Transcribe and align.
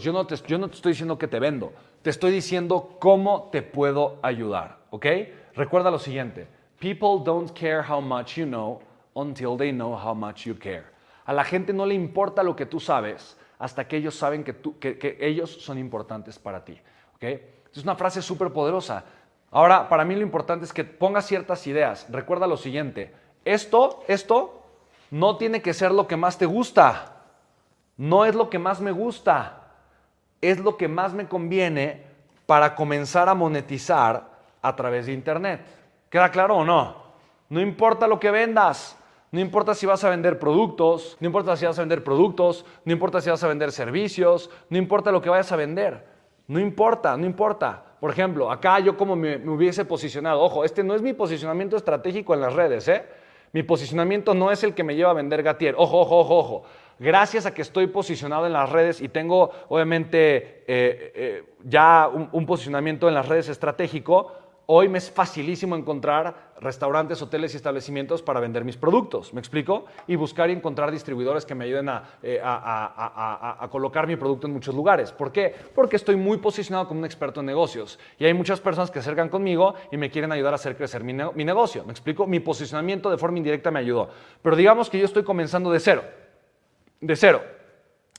Yo 0.00 0.12
no, 0.12 0.28
te, 0.28 0.36
yo 0.46 0.58
no 0.58 0.68
te 0.68 0.76
estoy 0.76 0.92
diciendo 0.92 1.18
que 1.18 1.26
te 1.26 1.40
vendo, 1.40 1.72
te 2.02 2.10
estoy 2.10 2.30
diciendo 2.30 2.94
cómo 3.00 3.48
te 3.50 3.62
puedo 3.62 4.20
ayudar, 4.22 4.78
¿ok? 4.90 5.06
Recuerda 5.56 5.90
lo 5.90 5.98
siguiente, 5.98 6.46
people 6.78 7.24
don't 7.24 7.50
care 7.50 7.82
how 7.82 8.00
much 8.00 8.36
you 8.36 8.46
know 8.46 8.80
until 9.14 9.56
they 9.56 9.72
know 9.72 9.98
how 9.98 10.14
much 10.14 10.44
you 10.44 10.56
care. 10.56 10.84
A 11.24 11.32
la 11.32 11.42
gente 11.42 11.72
no 11.72 11.84
le 11.84 11.94
importa 11.94 12.44
lo 12.44 12.54
que 12.54 12.64
tú 12.64 12.78
sabes 12.78 13.36
hasta 13.58 13.88
que 13.88 13.96
ellos 13.96 14.14
saben 14.14 14.44
que, 14.44 14.52
tú, 14.52 14.78
que, 14.78 14.98
que 14.98 15.18
ellos 15.20 15.50
son 15.50 15.78
importantes 15.78 16.38
para 16.38 16.64
ti, 16.64 16.78
¿ok? 17.16 17.24
Es 17.74 17.82
una 17.82 17.96
frase 17.96 18.22
súper 18.22 18.52
poderosa. 18.52 19.04
Ahora, 19.50 19.88
para 19.88 20.04
mí 20.04 20.14
lo 20.14 20.22
importante 20.22 20.64
es 20.64 20.72
que 20.72 20.84
pongas 20.84 21.26
ciertas 21.26 21.66
ideas. 21.66 22.06
Recuerda 22.08 22.46
lo 22.46 22.56
siguiente, 22.56 23.12
esto, 23.44 24.04
esto 24.06 24.62
no 25.10 25.36
tiene 25.38 25.60
que 25.60 25.74
ser 25.74 25.90
lo 25.90 26.06
que 26.06 26.16
más 26.16 26.38
te 26.38 26.46
gusta, 26.46 27.16
no 27.96 28.24
es 28.24 28.36
lo 28.36 28.48
que 28.48 28.60
más 28.60 28.80
me 28.80 28.92
gusta 28.92 29.64
es 30.40 30.58
lo 30.60 30.76
que 30.76 30.88
más 30.88 31.12
me 31.14 31.26
conviene 31.26 32.02
para 32.46 32.74
comenzar 32.74 33.28
a 33.28 33.34
monetizar 33.34 34.28
a 34.62 34.76
través 34.76 35.06
de 35.06 35.12
Internet. 35.12 35.60
¿Queda 36.08 36.30
claro 36.30 36.56
o 36.56 36.64
no? 36.64 36.96
No 37.48 37.60
importa 37.60 38.06
lo 38.06 38.18
que 38.20 38.30
vendas, 38.30 38.96
no 39.30 39.40
importa 39.40 39.74
si 39.74 39.86
vas 39.86 40.04
a 40.04 40.10
vender 40.10 40.38
productos, 40.38 41.16
no 41.20 41.26
importa 41.26 41.56
si 41.56 41.66
vas 41.66 41.78
a 41.78 41.82
vender 41.82 42.02
productos, 42.02 42.64
no 42.84 42.92
importa 42.92 43.20
si 43.20 43.30
vas 43.30 43.42
a 43.42 43.48
vender 43.48 43.72
servicios, 43.72 44.50
no 44.70 44.78
importa 44.78 45.12
lo 45.12 45.20
que 45.20 45.30
vayas 45.30 45.52
a 45.52 45.56
vender, 45.56 46.06
no 46.46 46.58
importa, 46.58 47.16
no 47.16 47.26
importa. 47.26 47.84
Por 48.00 48.10
ejemplo, 48.10 48.50
acá 48.50 48.78
yo 48.78 48.96
como 48.96 49.16
me, 49.16 49.36
hubiese 49.48 49.84
posicionado, 49.84 50.40
ojo, 50.40 50.64
este 50.64 50.84
no 50.84 50.94
es 50.94 51.02
mi 51.02 51.12
posicionamiento 51.12 51.76
estratégico 51.76 52.32
en 52.32 52.40
las 52.40 52.54
redes, 52.54 52.88
¿eh? 52.88 53.04
Mi 53.52 53.62
posicionamiento 53.62 54.34
no 54.34 54.50
es 54.50 54.62
el 54.62 54.74
que 54.74 54.84
me 54.84 54.94
lleva 54.94 55.10
a 55.10 55.14
vender 55.14 55.42
Gatier. 55.42 55.74
Ojo, 55.78 56.00
ojo, 56.00 56.18
ojo, 56.18 56.38
ojo 56.38 56.64
gracias 56.98 57.46
a 57.46 57.54
que 57.54 57.62
estoy 57.62 57.86
posicionado 57.86 58.46
en 58.46 58.52
las 58.52 58.70
redes 58.70 59.00
y 59.00 59.08
tengo 59.08 59.50
obviamente 59.68 60.64
eh, 60.66 61.12
eh, 61.14 61.44
ya 61.64 62.08
un, 62.08 62.46
posicionamiento 62.46 63.08
en 63.08 63.14
las 63.14 63.28
redes 63.28 63.48
estratégico, 63.48 64.32
hoy 64.66 64.88
me 64.88 64.98
es 64.98 65.10
facilísimo 65.10 65.76
encontrar 65.76 66.52
restaurantes, 66.60 67.22
hoteles 67.22 67.54
y 67.54 67.56
establecimientos 67.56 68.22
para 68.22 68.40
vender 68.40 68.64
mis 68.64 68.76
productos, 68.76 69.32
¿me 69.32 69.40
explico? 69.40 69.86
Y 70.06 70.16
buscar 70.16 70.50
y 70.50 70.52
encontrar 70.52 70.90
distribuidores 70.90 71.46
que 71.46 71.54
me 71.54 71.64
ayuden 71.64 71.88
eh, 72.22 72.40
a, 72.42 73.56
a, 73.60 73.68
colocar 73.70 74.06
mi 74.06 74.16
producto 74.16 74.46
en 74.46 74.52
muchos 74.52 74.74
lugares. 74.74 75.12
¿Por 75.12 75.32
qué? 75.32 75.54
Porque 75.74 75.96
estoy 75.96 76.16
muy 76.16 76.38
posicionado 76.38 76.88
como 76.88 77.00
un 77.00 77.06
experto 77.06 77.40
en 77.40 77.46
negocios 77.46 77.98
y 78.18 78.24
hay 78.24 78.34
muchas 78.34 78.60
personas 78.60 78.90
que 78.90 79.00
se 79.00 79.08
acercan 79.08 79.28
conmigo 79.28 79.74
y 79.90 79.96
me 79.96 80.10
quieren 80.10 80.32
ayudar 80.32 80.52
a 80.52 80.56
hacer 80.56 80.76
crecer 80.76 81.02
mi, 81.04 81.14
mi 81.14 81.44
negocio, 81.44 81.84
¿me 81.84 81.92
explico? 81.92 82.26
Mi 82.26 82.40
posicionamiento 82.40 83.10
de 83.10 83.16
forma 83.16 83.38
indirecta 83.38 83.70
me 83.70 83.78
ayudó. 83.78 84.10
Pero 84.42 84.56
digamos 84.56 84.90
que 84.90 84.98
yo 84.98 85.06
estoy 85.06 85.22
comenzando 85.22 85.70
de 85.70 85.80
cero 85.80 86.02
de 87.00 87.16
cero. 87.16 87.42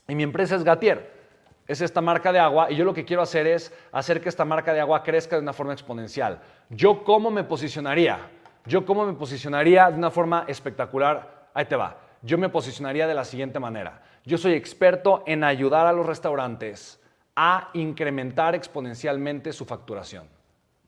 Y 0.08 0.14
mi 0.14 0.22
empresa 0.22 0.56
es 0.56 0.64
Gatier. 0.64 1.20
Es 1.66 1.80
esta 1.80 2.00
marca 2.00 2.32
de 2.32 2.40
agua 2.40 2.70
y 2.70 2.76
yo 2.76 2.84
lo 2.84 2.92
que 2.92 3.04
quiero 3.04 3.22
hacer 3.22 3.46
es 3.46 3.72
hacer 3.92 4.20
que 4.20 4.28
esta 4.28 4.44
marca 4.44 4.74
de 4.74 4.80
agua 4.80 5.04
crezca 5.04 5.36
de 5.36 5.42
una 5.42 5.52
forma 5.52 5.72
exponencial. 5.72 6.40
¿Yo 6.68 7.04
cómo 7.04 7.30
me 7.30 7.44
posicionaría? 7.44 8.18
Yo 8.66 8.84
cómo 8.84 9.06
me 9.06 9.12
posicionaría 9.12 9.88
de 9.88 9.96
una 9.96 10.10
forma 10.10 10.44
espectacular. 10.48 11.48
Ahí 11.54 11.66
te 11.66 11.76
va. 11.76 11.96
Yo 12.22 12.38
me 12.38 12.48
posicionaría 12.48 13.06
de 13.06 13.14
la 13.14 13.24
siguiente 13.24 13.60
manera. 13.60 14.02
Yo 14.24 14.36
soy 14.36 14.54
experto 14.54 15.22
en 15.26 15.44
ayudar 15.44 15.86
a 15.86 15.92
los 15.92 16.04
restaurantes 16.04 17.00
a 17.36 17.70
incrementar 17.74 18.54
exponencialmente 18.54 19.52
su 19.52 19.64
facturación. 19.64 20.28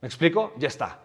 ¿Me 0.01 0.07
explico? 0.07 0.53
Ya 0.57 0.67
está. 0.67 0.99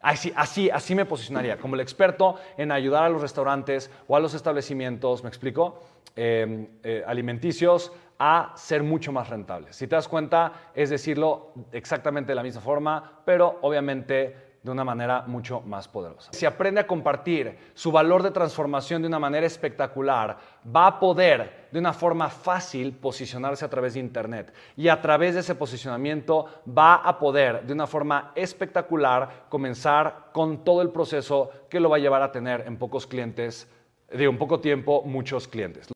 Así, 0.00 0.32
así, 0.36 0.70
así 0.70 0.94
me 0.94 1.04
posicionaría, 1.04 1.58
como 1.58 1.74
el 1.74 1.80
experto 1.80 2.36
en 2.56 2.70
ayudar 2.70 3.04
a 3.04 3.08
los 3.08 3.20
restaurantes 3.20 3.90
o 4.06 4.16
a 4.16 4.20
los 4.20 4.32
establecimientos, 4.34 5.22
¿me 5.24 5.28
explico? 5.28 5.80
Em, 6.14 6.68
eh, 6.82 7.02
alimenticios 7.06 7.92
a 8.18 8.52
ser 8.56 8.82
mucho 8.82 9.12
más 9.12 9.28
rentables. 9.28 9.76
Si 9.76 9.86
te 9.86 9.94
das 9.94 10.08
cuenta, 10.08 10.70
es 10.74 10.90
decirlo 10.90 11.52
exactamente 11.72 12.32
de 12.32 12.34
la 12.34 12.42
misma 12.42 12.60
forma, 12.60 13.22
pero 13.24 13.58
obviamente 13.62 14.47
de 14.62 14.70
una 14.70 14.84
manera 14.84 15.22
mucho 15.26 15.60
más 15.60 15.88
poderosa. 15.88 16.30
Si 16.32 16.44
aprende 16.44 16.80
a 16.80 16.86
compartir 16.86 17.56
su 17.74 17.92
valor 17.92 18.22
de 18.22 18.30
transformación 18.30 19.02
de 19.02 19.08
una 19.08 19.18
manera 19.18 19.46
espectacular, 19.46 20.36
va 20.74 20.86
a 20.86 20.98
poder 21.00 21.68
de 21.70 21.78
una 21.78 21.92
forma 21.92 22.28
fácil 22.28 22.92
posicionarse 22.92 23.64
a 23.64 23.70
través 23.70 23.94
de 23.94 24.00
Internet 24.00 24.52
y 24.76 24.88
a 24.88 25.00
través 25.00 25.34
de 25.34 25.40
ese 25.40 25.54
posicionamiento 25.54 26.46
va 26.66 26.96
a 26.96 27.18
poder 27.18 27.64
de 27.64 27.72
una 27.72 27.86
forma 27.86 28.32
espectacular 28.34 29.46
comenzar 29.48 30.30
con 30.32 30.64
todo 30.64 30.82
el 30.82 30.90
proceso 30.90 31.50
que 31.68 31.80
lo 31.80 31.90
va 31.90 31.96
a 31.96 32.00
llevar 32.00 32.22
a 32.22 32.32
tener 32.32 32.64
en 32.66 32.76
pocos 32.76 33.06
clientes, 33.06 33.68
de 34.10 34.26
un 34.26 34.38
poco 34.38 34.60
tiempo, 34.60 35.02
muchos 35.04 35.46
clientes. 35.46 35.86